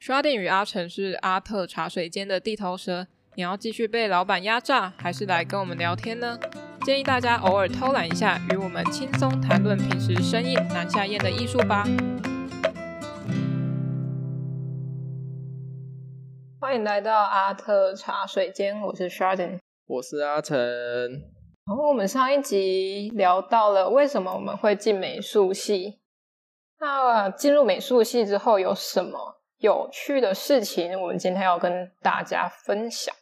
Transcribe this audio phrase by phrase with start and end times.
[0.00, 6.38] Sharding 与阿成是阿特茶水间的地头蛇，你要继续被老板压榨，还是来跟我们聊天呢？
[6.86, 11.84] 建议大家偶尔偷懒一下，与我们轻松谈论平时生意难下咽的艺术吧。
[16.58, 20.56] 欢迎来到阿特茶水间，我是 Sharding，我是阿成。
[21.66, 26.00] 然后我们上一集聊到了为什么我们会进美术系，
[26.78, 33.14] 那进入美术系之后有什么有趣的事情，我们今天要跟大家分享。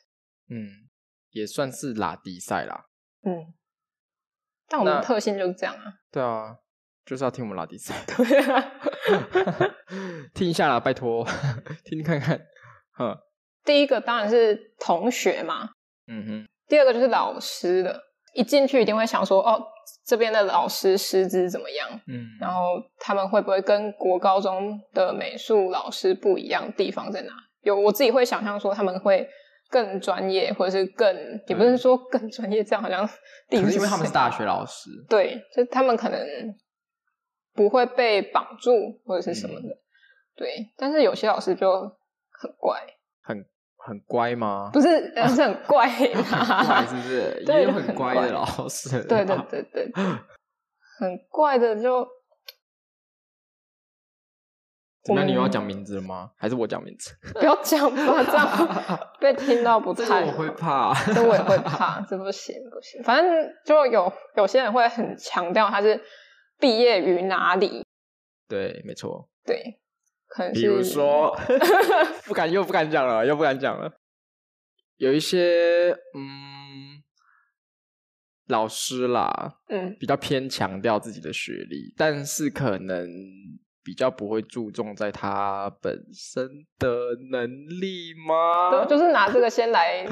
[0.48, 0.88] 嗯，
[1.30, 2.86] 也算是拉迪赛啦。
[3.24, 3.52] 嗯，
[4.68, 5.92] 但我们的特性就是这样啊。
[6.10, 6.56] 对啊，
[7.04, 7.94] 就是要听我们拉迪赛。
[8.06, 8.72] 对啊，
[10.34, 11.24] 听一下啦，拜托，
[11.84, 12.40] 听听看看。
[13.64, 15.70] 第一个当然是同学嘛。
[16.06, 16.48] 嗯哼。
[16.66, 18.00] 第二个就是老师的，
[18.34, 19.66] 一进去一定会想说，哦。
[20.04, 21.88] 这边的老师师资怎么样？
[22.06, 26.72] 嗯，然后他们会不会跟国高中的美术老师不一样？
[26.76, 27.32] 地方在哪？
[27.62, 29.28] 有我自己会想象说他们会
[29.68, 31.14] 更专业，或者是更
[31.46, 33.06] 也不是说更专业，这样好像
[33.48, 33.58] 地。
[33.64, 36.20] 是因为他们是大学老师，对，就他们可能
[37.54, 38.72] 不会被绑住
[39.04, 39.78] 或者是什么的，嗯、
[40.36, 40.72] 对。
[40.76, 41.80] 但是有些老师就
[42.30, 42.80] 很怪，
[43.22, 43.44] 很。
[43.78, 44.70] 很乖吗？
[44.72, 44.88] 不是，
[45.28, 47.42] 是很怪，怪是不是？
[47.48, 49.02] 也有很乖的老师。
[49.04, 49.90] 对对对对，
[50.98, 52.06] 很怪的就。
[55.14, 56.30] 那你要讲名字了吗？
[56.36, 57.14] 还是我讲名字？
[57.32, 60.22] 不要讲吧，这样 被听到不太。
[60.26, 63.02] 我会怕，这我也会怕，这不行不行。
[63.02, 65.98] 反正就有有些人会很强调他是
[66.58, 67.86] 毕业于哪里。
[68.46, 69.26] 对，没错。
[69.46, 69.80] 对。
[70.28, 71.34] 可能是比如说，
[72.26, 74.00] 不敢又不敢讲了，又不敢讲了。
[74.96, 77.02] 有一些嗯，
[78.48, 83.08] 老师啦，嗯，比较偏强调自己的学历，但是可能
[83.82, 86.48] 比较不会注重在他本身
[86.78, 86.88] 的
[87.30, 87.48] 能
[87.80, 88.70] 力吗？
[88.70, 90.06] 对，就是拿这个先来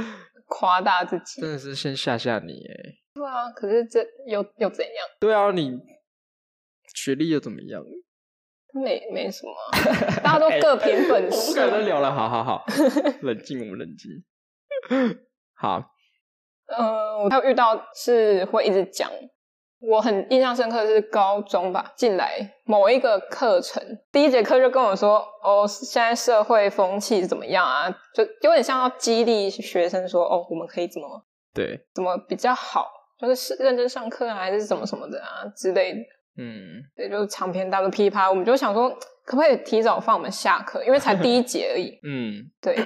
[0.46, 2.94] 夸大自己，真的是先吓吓你哎。
[3.12, 4.94] 对啊，可是这又又怎样？
[5.18, 5.72] 对啊，你
[6.94, 7.82] 学历又怎么样？
[8.76, 9.52] 没没什么，
[10.22, 11.52] 大家都各凭本 事。
[11.52, 12.64] 不敢再聊了，好好好，
[13.22, 14.10] 冷静，我们冷静。
[15.54, 15.82] 好，
[16.68, 19.10] 呃，我还有遇到是会一直讲，
[19.80, 23.82] 我很印象深刻的是高中吧，进来某一个课程，
[24.12, 27.88] 第一节课就跟我说，哦，现在社会风气怎么样啊？
[28.14, 31.08] 就有点像要激励学生说，哦，我们可以怎么
[31.54, 32.86] 对，怎么比较好，
[33.18, 35.98] 就是认真上课啊，还是什么什么的啊之类的。
[36.38, 38.90] 嗯，对，就是长篇大论噼啪，我们就想说，
[39.24, 40.84] 可不可以提早放我们下课？
[40.84, 41.98] 因为才第一节而已。
[42.04, 42.76] 嗯，对，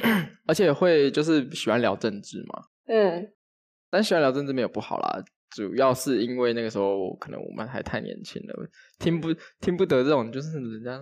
[0.47, 2.65] 而且会就是喜欢聊政治嘛。
[2.87, 3.33] 嗯，
[3.91, 8.55] 但喜欢聊政治没有不好啦，主要是因为那个时候可能我们还太年轻了，
[8.99, 11.01] 听不听不得这种，就是人家。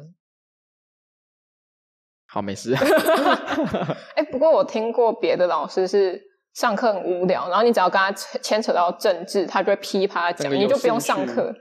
[2.31, 2.75] 好，没事。
[4.17, 6.21] 哎、欸，不过我听过别的老师是
[6.55, 11.55] 上课很无聊，然后你只要跟他牵扯到政治，他就会噼啪讲，你就不用上课。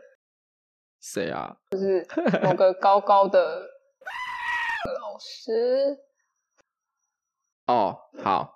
[1.00, 1.56] 谁啊？
[1.72, 2.06] 就是
[2.44, 3.62] 某个高高的
[5.00, 5.98] 老师。
[7.68, 8.54] 哦，好，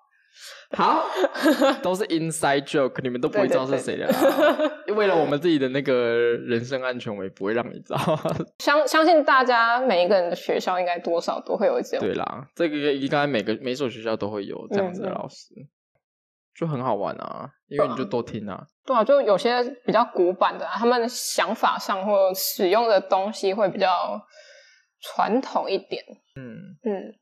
[0.75, 1.03] 好，
[1.84, 4.13] 都是 inside joke，你们都不会知道是谁的啦。
[4.19, 8.00] 对对对为了我们自己的那个人身安全，我也不会让你知道。
[8.59, 12.06] 相相信大家每一个人的学校应该多少都会有这样。
[12.06, 15.53] 对啦，这个应该每个每所学校都会有这样子的老师。
[15.58, 15.68] 嗯
[16.56, 18.66] 就很好玩啊，因为你就多听啊。
[18.86, 23.90] 对啊，就有些比较古板的啊，他们想法上或使用的东西会比较
[25.02, 26.04] 传统一点。
[26.36, 27.14] 嗯嗯，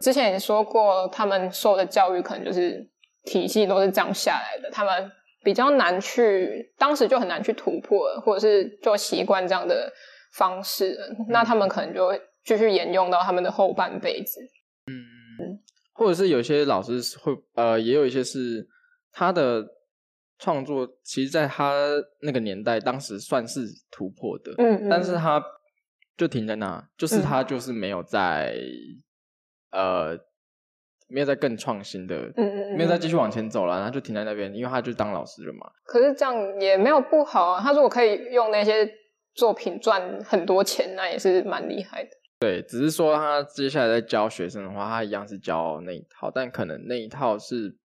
[0.00, 2.88] 之前也说过，他们受的教育可能就是
[3.24, 5.10] 体系都是这样下来的，他们
[5.42, 9.92] 比较难去，当时就很难去突破，或者是就习惯这样的
[10.34, 14.40] 方式，嗯，那他们可能就会继续沿用到他们的后半辈子。
[16.00, 18.66] 或者是有些老师会，呃，也有一些是
[19.12, 19.62] 他的
[20.38, 21.74] 创作，其实在他
[22.22, 25.44] 那个年代，当时算是突破的，嗯，嗯，但是他
[26.16, 28.56] 就停在那，就是他就是没有在，
[29.72, 30.18] 嗯、呃，
[31.06, 35.70] 没有在更创新的，嗯嗯，没有再继续往前走了，然后就停在那边，因为他就当老师了嘛。
[35.84, 38.90] 可是这样也没有不好啊，他如果可以用那些
[39.34, 42.10] 作品赚很多钱，那也是蛮厉害的。
[42.40, 47.76] 对，只是说他接下来在教学生的话，他一样是教那一套，但可能那一套是，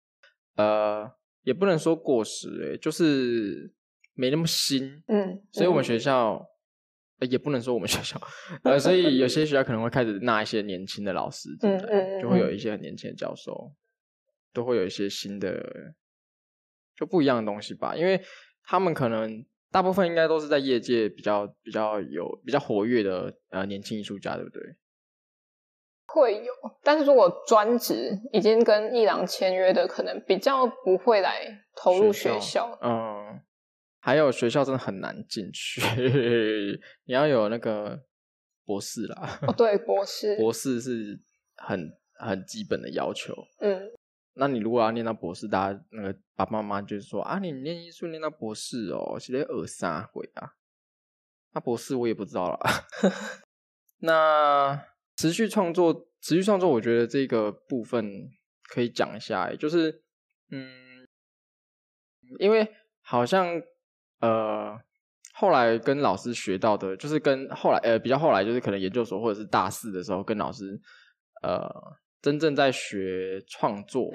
[0.56, 1.12] 呃，
[1.44, 3.69] 也不能说过时，诶，就是
[4.13, 6.42] 没那么新，嗯，所以我们学校，
[7.19, 8.18] 嗯、也不能说我们学校，
[8.63, 13.74] 呃，所以有些学校可能会开始纳一些年轻的老师进来，嗯嗯嗯，就会有一些很年轻的教授，
[14.54, 15.94] 都会有一些新的，
[16.96, 18.24] 就不一样的东西吧，因为
[18.63, 19.46] 他们可能。
[19.71, 24.62] 大部分应该都是在业界比较比较有比较活跃的呃年轻艺术家，对不对？
[26.07, 31.41] 会有，但是如果专职已经跟艺廊签约的，可能比较不会来
[31.75, 32.39] 投入学校。
[32.39, 33.41] 学校嗯，
[34.00, 35.81] 还有学校真的很难进去，
[37.06, 38.00] 你要有那个
[38.63, 39.39] 博士啦。
[39.45, 41.19] 哦，对，博士，博士是
[41.57, 43.33] 很很基本的要求。
[43.59, 43.91] 嗯，
[44.36, 50.54] 那你如果要念到博士，大家那个爸爸妈妈就是说啊，你念艺术念到博士哦，是在二三回啊。
[51.54, 52.60] 那博士我也不知道了。
[54.00, 54.86] 那。
[55.18, 58.30] 持续创作，持续创作，我觉得这个部分
[58.64, 60.04] 可以讲一下，就是，
[60.52, 61.08] 嗯，
[62.38, 63.48] 因为好像
[64.20, 64.78] 呃，
[65.34, 70.78] 后来跟老师学到的，就是跟后来呃比较后来，就是可能研究所或者是大四的时候，跟老师
[71.44, 71.66] 呃
[72.25, 74.10] 真正在学创作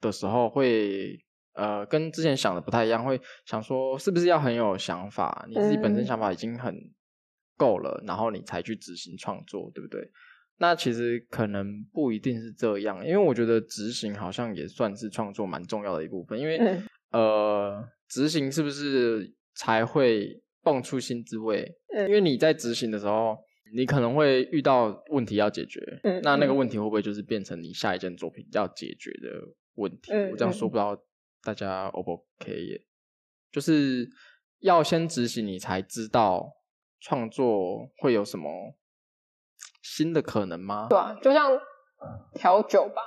[0.00, 0.62] 的时候会，
[1.10, 1.20] 会
[1.54, 6.72] 呃跟之前想的不太一样，会想说是不是要很有想法，你自己本身想法已经很
[7.56, 10.08] 够了，然后你才去执行创作，对不对？
[10.58, 16.38] 那其实可能不一定是这样，因为我觉得执行好像也算是创作蛮重要的一部分。
[16.38, 21.68] 因为、嗯、呃，执行是不是才会蹦出新滋味？
[21.92, 23.36] 嗯、因为你在执行的时候，
[23.74, 25.80] 你可能会遇到问题要解决。
[26.02, 29.28] 嗯、那那个问题会不会就是变成你下一件作品要解决的
[29.74, 30.12] 问题？
[30.12, 30.96] 嗯、我这样说不知道
[31.42, 32.84] 大家 O 不 OK 耶？
[33.50, 34.08] 就是
[34.60, 36.52] 要先执行，你才知道
[37.00, 38.74] 创作会有什么。
[39.80, 40.86] 新的可能吗？
[40.90, 41.58] 对啊，就像
[42.34, 43.00] 调酒吧，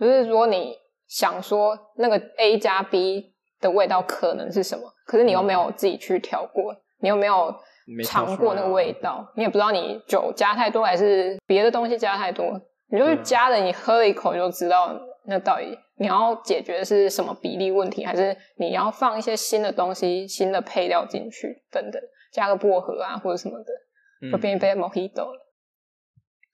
[0.00, 0.74] 就是如果你
[1.06, 7.54] 想说那个 A 加 B 的味道可能是什么，可是你又没有自己去调过，嗯、你又没有
[8.04, 12.60] 尝过那个味道，啊、你也不知道你酒加太多还是别的东西加太多，
[12.90, 22.00] 你就是加了，你喝了一口就知道那到底你要解决的是什么比例问题，还是你要放一些新的东西、新的配料进去等等，
[22.32, 25.46] 加个薄荷啊或者什么的，就变一杯 Mojito 了。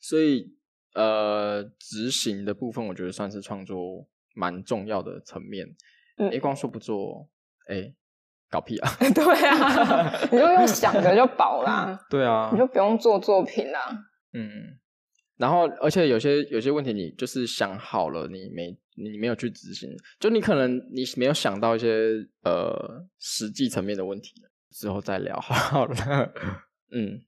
[0.01, 0.57] 所以，
[0.95, 5.67] 呃，执行的部分，我觉得算是创作蛮重要的层面。
[6.19, 7.29] 嗯，哎，光说不做，
[7.69, 7.93] 哎，
[8.53, 8.91] 搞屁啊！
[9.15, 11.99] 对啊，你就用想的就饱啦。
[12.09, 13.81] 对啊，你就不用做作品啦。
[14.35, 14.79] 嗯，
[15.39, 19.89] 然后，而且有些有些问题，你就是想好了，你没你没有去执行，
[20.21, 22.15] 就你可能你没有想到一些
[22.45, 22.73] 呃
[23.19, 24.31] 实际层面的问题，
[24.71, 25.97] 之后再聊好了。
[26.95, 27.19] 嗯，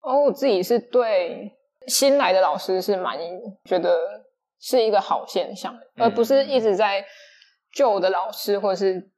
[0.00, 1.52] 哦，我自己是对。
[1.88, 3.16] 新来的老师是蛮
[3.64, 3.96] 觉得
[4.58, 7.04] 是一个好现象，嗯、而不是一直在
[7.72, 9.08] 旧的老师或者是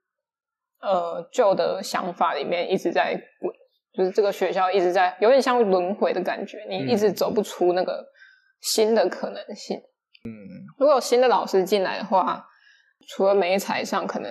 [0.80, 3.52] 呃旧的想法里面一直在滚，
[3.92, 8.04] 就是这个学校一直在有点像轮回的感觉，你一直走不出那个
[8.60, 9.76] 新的可能性。
[10.24, 10.32] 嗯，
[10.78, 12.44] 如果有新的老师进来的话，
[13.08, 14.30] 除了媒材上可能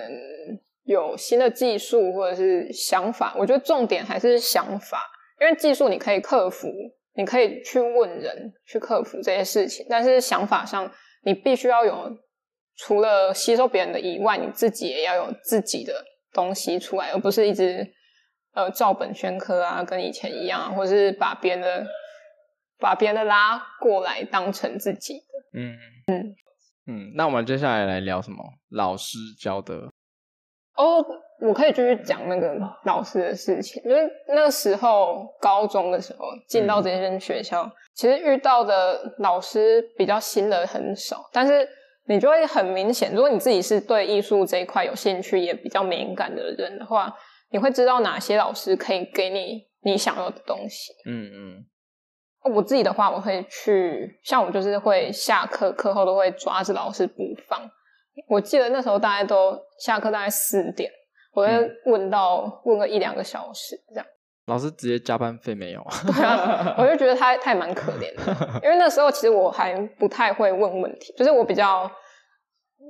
[0.84, 5.02] 有新的技术或者是想法，我觉得重点还是想法，
[5.40, 6.68] 因为技术你可以克服。
[7.14, 10.88] 你可以去问人，去克服这些事情，但是想法上，
[11.24, 12.16] 你必须要有
[12.76, 17.86] 除了吸收别人的以外，你自己也要有自己的东西出来，而不是一直
[18.54, 21.86] 呃照本宣科啊，跟以前一样，或者是把别人的
[22.78, 25.60] 把别人的拉过来当成自己的。
[25.60, 26.34] 嗯嗯
[26.86, 28.38] 嗯，那我们接下来来聊什么？
[28.70, 29.74] 老师教的
[30.74, 31.04] 哦。
[31.40, 41.64] 我可以继续讲那个老师的事情，因为那个时候高中的时候进到这间学校，嗯、其实遇到的老师比较新的很少，但是
[42.08, 47.14] 你就会很明显，如果你自己是对艺术这一块有兴趣也比较敏感的人的话，
[47.50, 50.92] 你会知道哪些老师可以给你你想要的东西。
[51.06, 51.66] 嗯嗯。
[52.54, 57.70] 我自己的话，我会去，像我就是会下课课后都会抓着老师不放。
[58.26, 60.90] 我记得那时候大概都下课大概四点。
[61.34, 64.06] 我会问到、嗯、问个一两个小时这样，
[64.48, 65.86] 老师直接加班费没有？
[66.12, 71.88] 对啊，我就觉得他他也蛮可怜的，因为那时候其实我还不太会问问题，就是我比较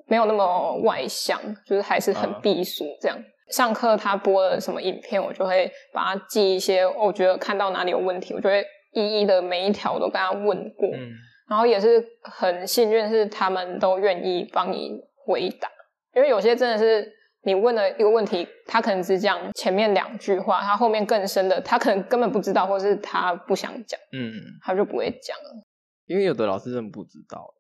[0.07, 3.19] 没有那么外向，就是还是很避俗这样。
[3.19, 11.11] 嗯、上课他播了什么影片，我就会把它记一些，我觉得看到哪里有问题，我就会一一的每一条都跟他问过，嗯、
[11.51, 15.69] 然后也是很幸运是他们都愿意帮你回答，
[16.15, 17.18] 因为有些真的是。
[17.49, 24.31] 你问了一个问题，他可能只讲前面两句话，他后面更深的，他可能根本不知道，或是他不想讲，嗯，
[24.63, 25.63] 他就不会讲了。
[26.05, 27.55] 因为有的老师真的不知道。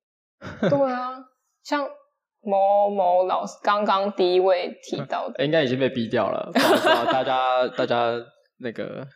[0.68, 1.16] 对啊，
[1.62, 1.88] 像
[2.42, 6.50] 某某老师刚刚第一位提 到的，应该已经被逼掉了。
[6.52, 8.12] 不好意思啊，大家大家
[8.58, 9.06] 那个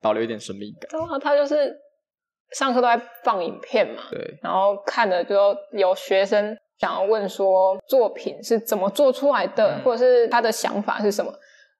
[0.00, 0.88] 保留一点神秘感。
[0.88, 1.76] 对啊，他就是
[2.52, 6.56] 上课都在放影片嘛，对，然后看了就有学生。
[6.82, 11.32] 想要问说作品是怎么做出来的，嗯、或者是他的想法是什么，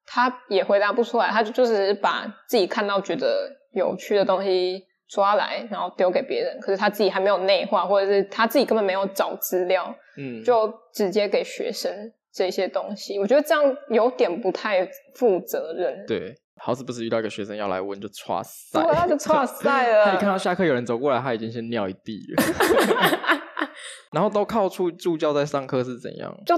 [0.07, 11.93] 他也回答不出来，他就就是把自己看到觉得有趣的东西抓来，然后丢给别人，可是他自己还没有内化，或者是他自己根本没有找资料，嗯，就直接给学生
[12.33, 16.07] 这些东西，我觉得这样有点不太负责任。
[16.07, 20.05] 对，好死不死遇到一个学生要来问，就剉赛，对，他就剉赛了。
[20.07, 23.41] 他一看到下课有人走过来，他已经先尿一地了。
[24.13, 26.35] 然后都靠助助教在上课是怎样？
[26.47, 26.55] 就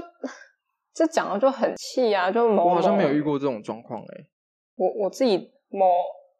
[0.93, 2.31] 这讲的就很气啊！
[2.31, 4.25] 就我好像没有遇过这种状况哎。
[4.75, 5.85] 我我自己某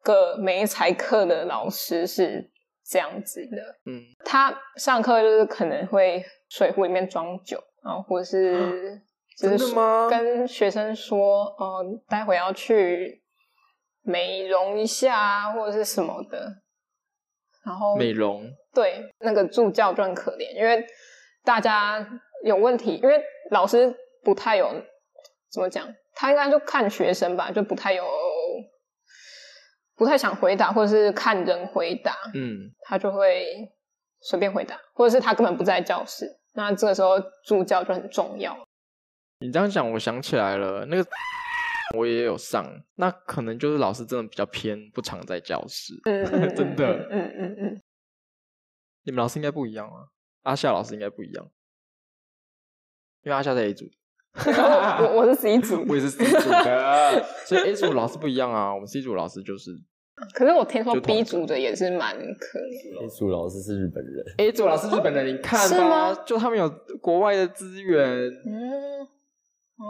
[0.02, 2.50] 个媒材课的老师是
[2.90, 9.02] 这样子的，嗯，他上课就是可能会水壶里面装酒，然后或者是
[9.38, 9.76] 就是
[10.10, 13.22] 跟学生说，哦、呃，待会要去
[14.04, 16.62] 美容一下或者是什么的，
[17.66, 20.86] 然后美容对那个助教就很可怜，因为
[21.44, 22.08] 大家
[22.44, 23.92] 有问题，因为老师
[24.24, 24.70] 不太有
[25.50, 25.88] 怎么讲。
[26.18, 28.06] 他应该就看学生吧，就不太有，
[29.98, 32.16] 不太想回答，或者是看人回答。
[32.34, 33.46] 嗯，他就会
[34.22, 36.26] 随便回答，或者是他根本不在教室。
[36.54, 38.58] 那这个时候助教就很重要。
[39.40, 41.06] 你这样讲，我想起来了，那个
[41.98, 42.66] 我也有上，
[42.96, 45.94] 那可能就是老师真的比较偏不常在教室。
[46.56, 47.10] 真的。
[47.12, 47.82] 嗯嗯嗯，嗯。
[49.06, 50.10] 你们老师应该不一样啊，
[50.44, 51.46] 阿夏老师应该不一样，
[53.24, 53.86] 因为阿夏在 A 组。
[54.36, 58.74] 我我是 C 组，我也是 C 组的，所以 A 组老师不一样啊。
[58.74, 59.72] 我们 C 组老师就是，
[60.34, 63.06] 可是我听说 B 组的也是蛮可怜。
[63.06, 66.70] A 组老师是日本人，A 组老师日本人，你看吧，就他们有
[67.02, 68.04] 国外的资源。
[68.46, 69.08] 嗯，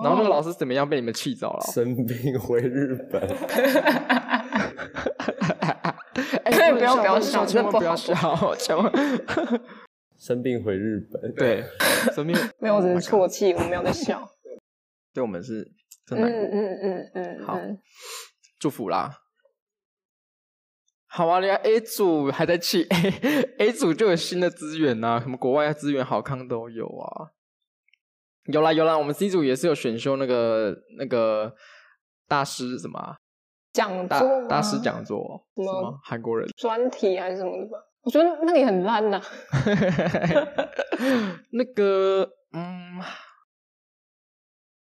[0.04, 1.62] 然后那个老师怎么样被你们气走了？
[1.74, 3.28] 生病回日本。
[6.86, 8.92] 哎，不要不要笑，千万不要笑，千万。
[10.18, 11.64] 生病回日本，对，
[12.14, 12.36] 生病。
[12.60, 14.28] 没有，只是啜泣，我没有在笑。
[15.14, 15.72] 对我们是
[16.06, 17.60] 真难过，嗯嗯嗯嗯，好，
[18.60, 19.20] 祝福啦。
[21.08, 22.86] 好啊，人家 A 组还在气，
[23.60, 27.32] A 组就有新的资源呐，什么国外的资源好康都有啊。
[28.52, 31.56] 有啦有啦，我们 C 组也是有选修那个那个
[32.28, 33.18] 大师什么
[33.76, 34.08] 讲座
[34.44, 37.78] 大大师讲座，什么韩国人专题还是什么的吧？
[38.04, 39.24] 我觉得那里很烂呐、啊。
[41.52, 43.02] 那个嗯。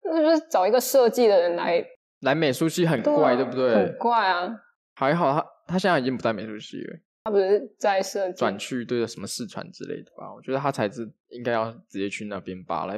[0.10, 1.86] 那就是找一个设计的人来
[2.22, 3.76] 来美术系很怪，对，不对？
[3.76, 4.50] 很怪啊！
[4.96, 10.34] 还好他他现在已经不在美术系了，他不是在设计转去对什么四川之类的吧？
[10.34, 12.86] 我觉得他才是应该要直接去那边吧。
[12.86, 12.98] 来，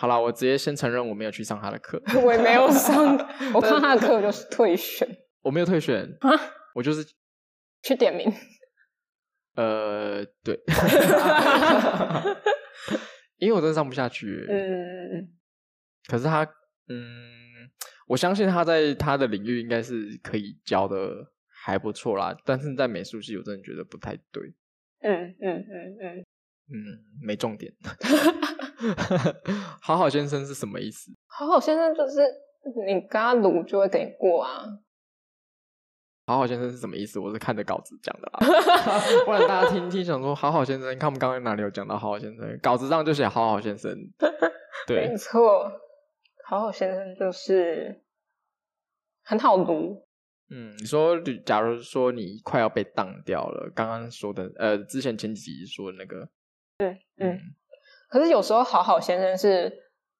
[0.00, 3.14] 好了，我直接先承认我没有去上他的课， 我也没有上，
[3.52, 5.06] 我看他的课就是退选，
[5.42, 6.30] 我没有退选啊，
[6.74, 7.04] 我就是
[7.82, 8.32] 去点名。
[9.56, 10.58] 呃，对，
[13.36, 14.46] 因为我真的上不下去。
[14.48, 15.28] 嗯。
[16.08, 16.44] 可是他，
[16.88, 17.68] 嗯，
[18.06, 21.14] 我相信他在他的领域应该是可以教的
[21.46, 22.34] 还不错啦。
[22.46, 24.42] 但是在美术系，我真的觉得不太对。
[25.02, 26.24] 嗯嗯嗯嗯
[26.72, 27.72] 嗯，没重点。
[29.82, 31.10] 好好先生是什么意思？
[31.26, 32.20] 好好先生就是
[32.86, 34.64] 你跟他录就会给你过啊。
[36.26, 37.18] 好好先生是什么意思？
[37.18, 38.38] 我是看着稿子讲的啦，
[39.26, 42.58] 不然大家听听想说好好先生，你看我们刚刚哪里有讲到好好先生？
[42.62, 43.92] 稿子上就写好好先生。
[44.86, 45.70] 对，没错。
[46.46, 48.00] 好好先生就是
[49.24, 50.06] 很好读。
[50.50, 56.28] 嗯，你说，假如说你快要被当掉了，刚刚说的，呃，之前前几集说的那个，
[56.80, 57.40] 对，嗯，嗯，
[58.08, 59.70] 可是有时候好好先生是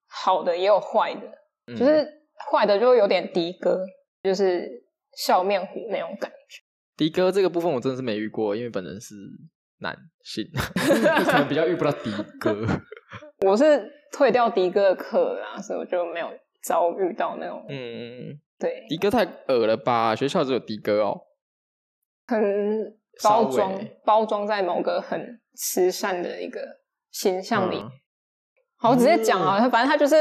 [0.06, 1.22] 好的，也有坏的，
[1.66, 2.06] 嗯，就是
[2.50, 3.84] 坏的就有点的哥，
[4.22, 4.68] 就是
[5.16, 6.62] 笑面虎那种感觉。
[6.96, 9.14] 的哥这个部分我真的是没遇过，因为本人是
[9.78, 10.44] 男性，
[11.24, 11.98] 可能比较遇不到的
[12.38, 12.54] 哥。
[13.46, 13.98] 我是。
[14.12, 16.28] 退掉迪哥的课啊，所以我就没有
[16.64, 17.64] 遭遇到那种。
[17.68, 20.16] 嗯，对，迪哥太恶了吧？
[20.16, 21.20] 学校只有迪哥哦，
[22.26, 23.72] 很包装，
[24.04, 26.60] 包装在某个很慈善的一个
[27.10, 27.76] 形象里。
[27.78, 27.90] 嗯、
[28.78, 30.16] 好，我直接讲啊，嗯、反正他就是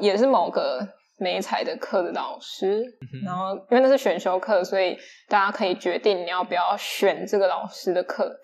[0.00, 0.86] 也是某个
[1.18, 4.96] 美彩的课的老师，嗯、然后因为那是选修课，所以
[5.28, 8.40] 大家可以决定你要不要选这个老师的课。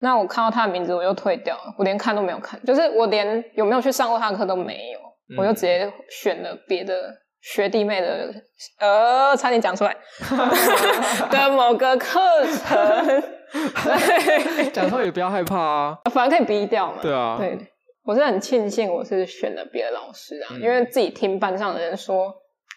[0.00, 8.32] 那我看到他的名字，我就退掉了，我连看都没有看，就是我连有没有去上过他的课都没有，嗯、我就直接选了别的学弟妹的，
[8.78, 9.96] 呃，差点讲出来
[11.30, 17.58] 的某个课程，对，讲出来也不要害怕啊， 反正可以逼掉嘛，对啊，对，
[18.04, 22.34] 我是很庆幸我是选了别的老师啊，嗯、因为自己听班上的人说，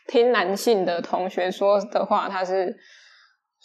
[0.07, 2.75] 听男性的同学说的话，他是。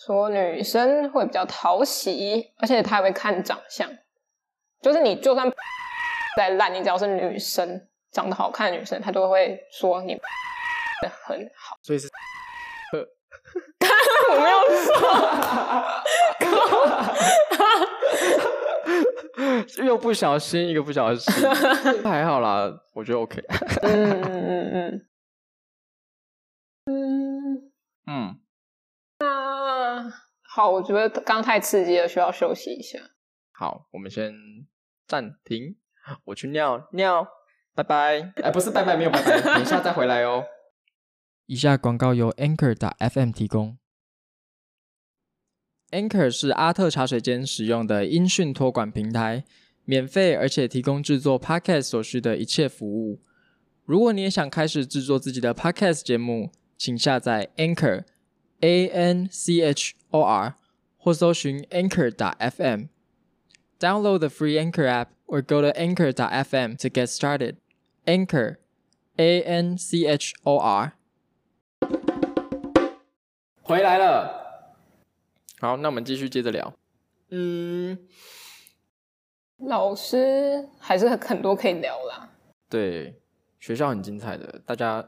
[0.06, 3.90] 说女生会比较讨喜，而且他还会看长相，
[4.80, 5.50] 就是你就算
[6.36, 7.80] 再烂，你只要是女生，
[8.12, 10.14] 长得好看的女生，他都会说你
[11.02, 11.76] 的很好。
[11.82, 12.08] 所以是，
[14.30, 14.58] 我没有
[19.78, 21.32] 说， 又不小心，一个不小心，
[22.02, 23.42] 还好啦，我觉得 OK。
[23.82, 25.02] 嗯嗯嗯嗯
[26.86, 27.72] 嗯
[28.06, 28.40] 嗯，
[29.18, 30.10] 那
[30.42, 32.98] 好，我觉得刚太刺激了，需要休息一下。
[33.52, 34.32] 好，我们先
[35.06, 35.76] 暂停，
[36.24, 37.28] 我去尿尿，
[37.74, 38.32] 拜拜。
[38.42, 40.44] 哎，不是拜拜，没有拜拜，等一下再回来哦。
[41.48, 43.78] 以下广告由 Anchor 打 FM 提供。
[45.90, 49.44] Anchor 是阿特茶水间使用的音讯托管平台，
[49.86, 53.22] 免费而且提供制作 Podcast 所需的一切服务。
[53.86, 58.04] 如果你也想开始制作自己的 Podcast 节目，请下载 Anchor
[58.60, 60.54] A N C H O R
[60.98, 62.88] 或搜寻 Anchor 打 FM。
[63.80, 67.56] Download the free Anchor app or go to Anchor 打 FM to get started.
[68.04, 68.58] Anchor
[69.16, 70.92] A N C H O R
[73.68, 74.74] 回来了，
[75.60, 76.72] 好，那我们继续接着聊。
[77.28, 77.98] 嗯，
[79.58, 82.30] 老师还是很多可以聊啦。
[82.70, 83.20] 对，
[83.60, 85.06] 学校很精彩的，大家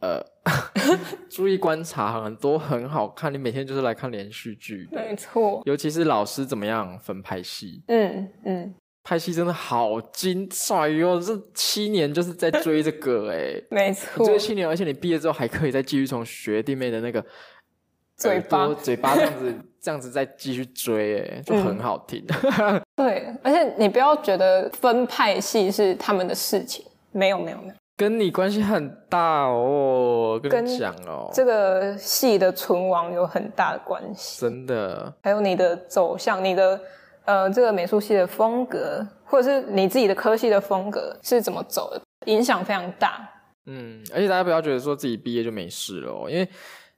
[0.00, 0.24] 呃
[1.28, 3.30] 注意观察，很多很好看。
[3.30, 5.60] 你每天就是来看连续剧，没错。
[5.66, 8.74] 尤其是老师怎么样分派系，嗯嗯。
[9.04, 11.20] 拍戏真的好精彩哟！
[11.20, 17.22] 这七年就是在追这个哎， 没错，追七年，而且你毕业之后还可以再继续从学弟妹的那个
[18.16, 22.24] 嘴巴嘴巴这样子这样子再继续追哎，就很好听。
[22.58, 26.82] 嗯、 对，而且你不要觉得分派系是他们的事情，
[27.12, 35.14] 没有没有没有，跟你关系很大哦，跟你讲哦，这个系的存亡有很大的关系，真的。
[35.22, 36.80] 还有你的走向，你的。
[37.24, 43.28] 呃，这个美术系的风格，或者是你自己的科系的风格是怎么走的，影响非常大。
[43.66, 46.46] 嗯，而且大家不要觉得说自己毕业就没事了哦，因为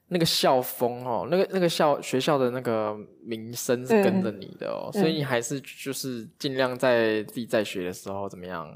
[0.09, 2.93] 那个校风哦，那个那个校学校的那个
[3.23, 8.69] 名声是跟着你的哦，嗯、所以你还是就是尽量在自己在学的时候怎么样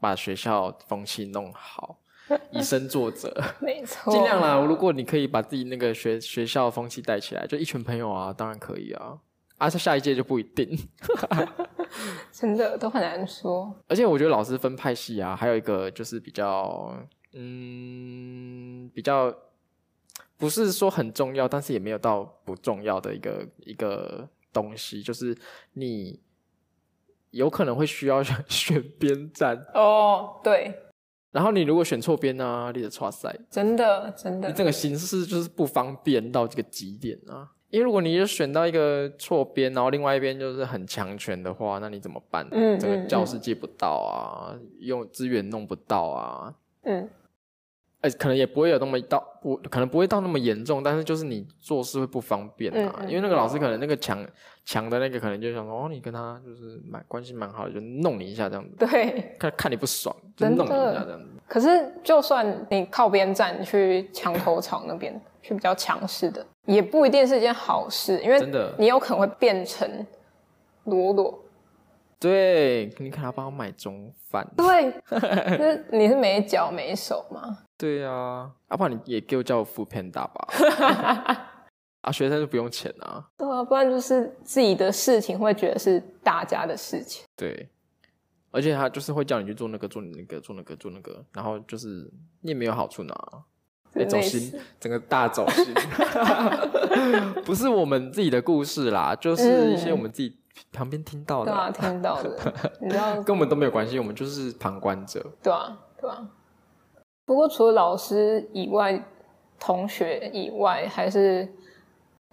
[0.00, 1.98] 把学校风气弄好，
[2.50, 3.30] 以身作则。
[3.60, 4.58] 没错，尽量啦。
[4.58, 9.18] 如果你可以把自己那个学学校风气带起来，就一群朋友啊，当然可以啊。
[9.58, 10.76] 啊，下一届就不一定，
[12.32, 13.74] 真的都很难说。
[13.88, 16.92] 而且我觉得老师分派系啊，还有一个就是比较，
[17.32, 19.34] 嗯，比较
[20.36, 25.36] 不是说很重要，但是也没有到不重要的一个一个东西，就是
[25.74, 26.20] 你
[27.30, 30.80] 有可能会需要选 边站哦，对。
[31.30, 37.50] 然后你如果选错边呢，你的剉赛，真的真的，你整个形式就是不方便到这个极点啊。
[37.74, 42.46] 因为如果你就选到一个错边，然后另外一边就是很强权的话，那你怎么办？
[42.52, 46.54] 嗯，这个教室借不到啊，嗯、用资源弄不到啊。
[46.84, 47.10] 嗯，
[48.02, 52.94] 哎，可能也不会有那么到不，可能不会到那么严重，但是就是你做事会不方便啊。
[53.00, 54.24] 嗯、因为那个老师可能那个强
[54.64, 58.76] 强的那个可能就想说，哦，你跟他就是蛮关系蛮好的，就弄你一下这样子。
[58.78, 61.28] 对，看看你不爽，就弄你一下这样子。
[61.48, 65.20] 可是就算你靠边站去墙头草那边。
[65.48, 70.06] 是比较强势的，也不一定是一件好事，因为真的，你有可能会变成
[70.84, 71.40] 裸裸。
[72.18, 74.46] 对，你可能要帮我买中饭。
[74.56, 77.58] 对，就是你是没脚没手吗？
[77.76, 80.48] 对啊，要不然你也给我叫我 foodpanda 吧。
[82.00, 83.28] 啊，学生就不用钱啊。
[83.36, 87.24] 对啊，不然就是自己的事情会觉得是大家的事情。
[87.36, 87.68] 对，
[88.50, 93.14] 而且他就是会叫你去做那个，做你那个，做那个，做那个，然后就是你也没有好处拿。
[93.94, 95.72] 欸、走心，整个大走心，
[97.44, 100.36] 不是我们自己的故事啦，就是一些我们自己
[100.72, 102.52] 旁边听到的，对啊，听到的，
[102.82, 106.28] 你知道，跟我们都没有关系，我们就是旁观者，对啊，对啊。
[107.24, 109.00] 不过除了老师以外，
[109.58, 111.48] 同学以外，还是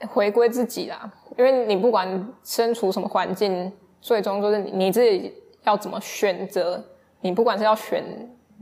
[0.09, 3.71] 回归自己啦，因为你不管身处什么环境，
[4.01, 5.31] 最终就是你自己
[5.63, 6.83] 要怎么选择，
[7.21, 8.03] 你不管是要选。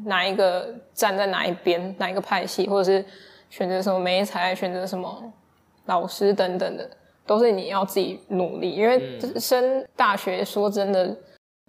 [0.06, 3.04] 哪一个站在哪一边，哪一个派系，或者是
[3.50, 5.22] 选择什么媒材，选择什么
[5.86, 6.90] 老师等等的，
[7.26, 8.72] 都是你要自己努力。
[8.72, 11.16] 因为升大学，说真的，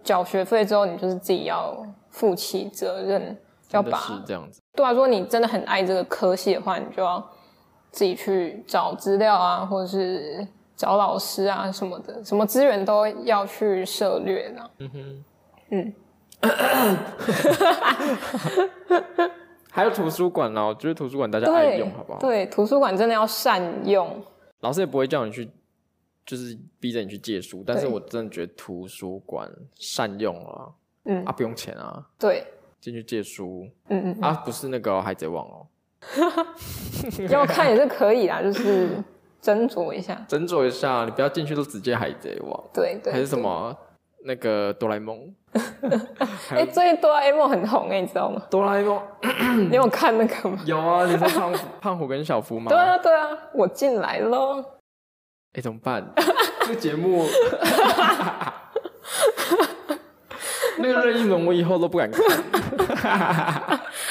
[0.03, 1.75] 缴学费之后，你就是自己要
[2.09, 3.35] 负起责任，
[3.71, 4.61] 要把是这样子。
[4.75, 7.19] 对啊，如果你真的很爱这个科系的话，你就要
[7.91, 14.71] 自己去找资料啊，或者是找老师啊什么的，什么资源都要去涉猎的。
[14.79, 15.25] 嗯哼，
[15.71, 15.93] 嗯。
[19.69, 22.19] 还有图书馆呢，我觉得图书馆大家爱用，好不好？
[22.19, 24.21] 对，图书馆真的要善用。
[24.59, 25.49] 老师也不会叫你去，
[26.25, 27.63] 就是逼着你去借书。
[27.65, 30.67] 但是我真的觉得图书馆善用啊，
[31.05, 31.23] 嗯。
[31.25, 32.43] 啊，不用钱啊，对，
[32.79, 35.67] 进去借书，嗯嗯，啊，不是那个海贼王哦，
[37.29, 38.89] 要看也是可以啦，就是
[39.41, 43.75] 斟酌一下，斟酌一下，你不要进去都直接海贼王，对对，还是什么
[44.25, 45.33] 那个哆啦 A 梦？
[46.51, 48.41] 哎，最近哆啦 A 梦很红哎，你知道吗？
[48.49, 49.01] 哆啦 A 梦，
[49.69, 50.57] 你有看那个吗？
[50.65, 52.69] 有啊，你说胖胖虎跟小夫吗？
[52.69, 54.63] 对啊对啊，我进来喽。
[55.53, 56.05] 哎，怎么办？
[56.61, 57.25] 这个节目，
[60.77, 62.21] 那个任意门我以后都不敢看，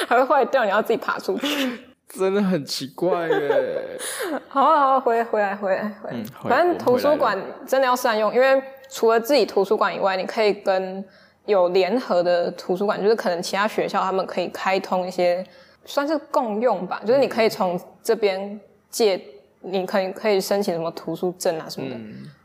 [0.07, 1.90] 还会坏掉，你要自己爬出去。
[2.13, 3.99] 真的很奇怪耶！
[4.49, 6.17] 好啊好啊，回回来回来回来。
[6.17, 11.05] 嗯，反正图书馆真的要善用，因为除了自己图书馆以外，你可以跟
[11.47, 15.47] 有联合的图书馆，就是可能其他学校他们可以开通一些，
[15.85, 17.01] 算是共用吧。
[17.07, 18.59] 就是你可以从这边
[18.91, 19.21] 借，
[19.61, 21.97] 你可以可以申请什么图书证啊什么的，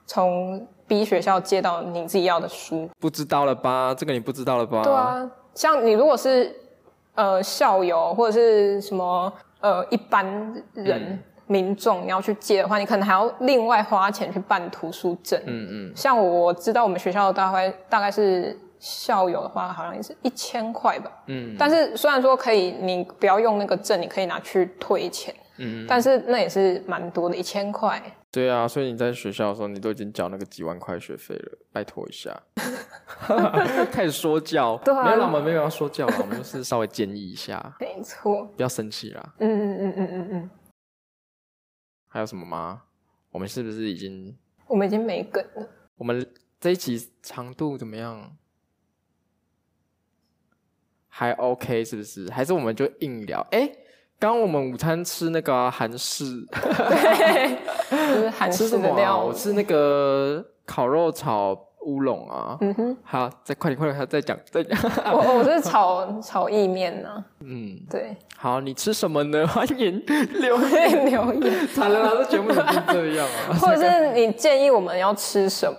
[0.06, 2.88] 从、嗯、B 学校借到你自己要的书。
[2.99, 3.95] 不知道了吧？
[3.97, 4.84] 这个你不知道了吧？
[4.84, 6.56] 对啊，像你如果是
[7.15, 9.34] 呃校友或者是什么。
[9.62, 10.26] 呃，一般
[10.74, 15.41] 人、嗯、民众你要去借的话，你可能还要另外花钱去办图书证。
[15.46, 15.94] 嗯嗯。
[15.96, 21.12] 像我知道我们学校大概大概是校友的话，好像也是一千块吧。
[21.28, 21.56] 嗯。
[21.58, 25.34] 但是虽然说可以，你不要用那个证，你可以拿去退钱。
[25.58, 25.86] 嗯。
[25.88, 28.02] 但是那也是蛮多的，一千块。
[28.32, 32.38] 对啊，所以你在学校的时候，你都已经交那个几万块学费了，拜托一下。
[33.91, 37.75] 开始说教，对啊、没有啦，我们没有要说教啦，我们就是稍微建议一下。
[37.80, 39.34] 没错，不要生气啦。
[39.39, 40.49] 嗯嗯嗯嗯嗯嗯。
[42.08, 42.84] 还有什么吗？
[43.32, 44.38] 我们是不是已经？
[44.67, 45.67] 我们已经没梗了。
[45.97, 46.25] 我们
[46.60, 48.36] 这一集长度怎么样？
[51.08, 52.30] 还 OK 是不是？
[52.32, 53.39] 还是我们就硬聊？
[53.51, 53.80] 哎、欸。
[54.17, 57.58] 刚我们午餐吃那个韩、啊、式，对，
[57.91, 59.17] 就是韩式的料。
[59.19, 61.54] 啊、我吃那个烤肉炒
[61.86, 62.58] 乌龙啊。
[62.62, 64.78] 嗯哼，好，再快点，快点，再讲，再讲。
[65.13, 67.24] 我我是炒炒意面呢。
[67.39, 68.15] 嗯，对。
[68.38, 69.48] 好，你吃什么呢？
[69.48, 71.67] 欢迎留言 留言。
[71.69, 73.56] 惨了，这节目怎么这样啊？
[73.60, 75.78] 或者是你建议我们要吃什么？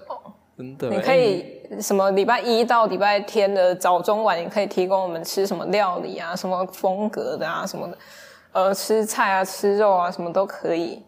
[0.56, 1.44] 真的，你可以
[1.80, 6.34] 什么礼拜一到礼拜天的早中晚，你可以提供我们吃什么料理啊？
[6.34, 7.66] 什么风格的啊？
[7.66, 7.98] 什么的。
[8.52, 11.02] 呃，吃菜啊，吃肉啊，什么都可以。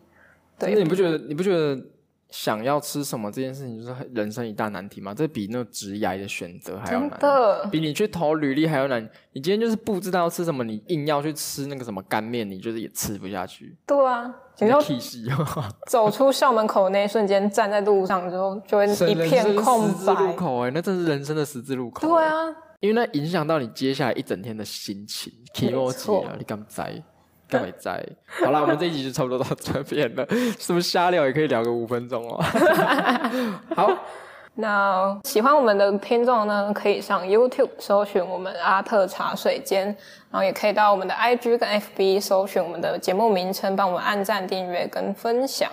[0.59, 1.81] 对，那你不觉得你不觉得
[2.31, 5.15] 想要吃什么这件事情就是人生一大难题嘛？
[5.15, 7.19] 这比那个职涯的选择还要难，
[7.71, 9.03] 比你去投履历还要难。
[9.33, 13.75] 你今天就是不知道要吃什么，你硬要去吃那个什么干面，你就是也吃不下去。
[13.87, 14.79] 对啊，你要
[15.87, 19.89] 走出校门口那一瞬间，站在路上之后，就会一片空白。
[19.89, 22.07] 十字路口哎，那真是人生的十字路口。
[22.07, 25.33] 对啊，因为那影响到你接下来一整天的心情。
[25.63, 27.03] 没错，你敢在？
[27.79, 28.05] 在？
[28.45, 30.27] 好啦，我们这一集就差不多到这边了。
[30.59, 32.43] 是不是瞎聊也可以聊个五分钟哦？
[33.75, 33.91] 好，
[34.55, 39.87] 那喜欢我们的听众呢，可以上 YouTube 搜寻我们阿特茶水间，
[40.31, 45.71] 然后也可以到我们的 IG 跟 FB 搜寻我们的节目名称，帮我们按赞、订阅跟分享。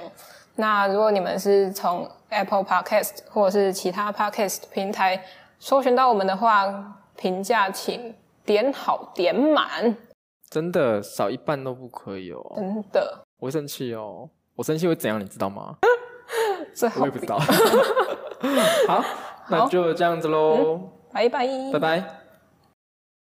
[0.55, 5.21] 那如果你们是从 Apple Podcast 或者是其他 Podcast 平台
[5.59, 6.73] 搜寻到我们的话，
[7.17, 8.13] 评价请
[8.45, 9.95] 点好点满。
[10.49, 12.41] 真的少一半都不可以哦！
[12.55, 14.29] 真的，我会生气哦！
[14.55, 15.19] 我生气会怎样？
[15.19, 15.77] 你知道吗？
[16.99, 17.38] 我也不知道。
[18.88, 19.03] 好，
[19.49, 20.79] 那就这样子喽，
[21.12, 22.24] 拜拜，拜拜。